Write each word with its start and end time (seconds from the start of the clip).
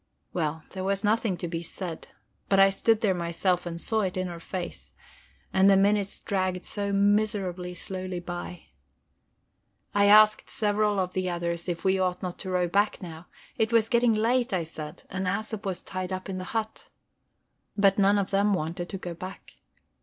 Well, 0.33 0.63
there 0.71 0.83
was 0.83 1.03
nothing 1.03 1.37
to 1.37 1.47
be 1.47 1.61
said 1.61 2.07
but 2.49 2.59
I 2.59 2.71
stood 2.71 3.01
there 3.01 3.13
myself 3.13 3.67
and 3.67 3.79
saw 3.79 4.01
it 4.01 4.17
in 4.17 4.25
her 4.29 4.39
face. 4.39 4.93
And 5.53 5.69
the 5.69 5.77
minutes 5.77 6.19
dragged 6.21 6.65
so 6.65 6.91
miserably 6.91 7.75
slowly 7.75 8.19
by! 8.19 8.69
I 9.93 10.05
asked 10.07 10.49
several 10.49 10.99
of 10.99 11.13
the 11.13 11.29
others 11.29 11.69
if 11.69 11.85
we 11.85 11.99
ought 11.99 12.23
not 12.23 12.39
to 12.39 12.49
row 12.49 12.67
back 12.67 12.99
now; 13.03 13.27
it 13.59 13.71
was 13.71 13.89
getting 13.89 14.15
late, 14.15 14.51
I 14.53 14.63
said, 14.63 15.03
and 15.11 15.27
Æsop 15.27 15.65
was 15.65 15.81
tied 15.81 16.11
up 16.11 16.29
in 16.29 16.39
the 16.39 16.45
hut. 16.45 16.89
But 17.77 17.99
none 17.99 18.17
of 18.17 18.31
them 18.31 18.55
wanted 18.55 18.89
to 18.89 18.97
go 18.97 19.13
back. 19.13 19.53